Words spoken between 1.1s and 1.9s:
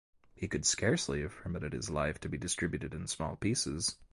have permitted his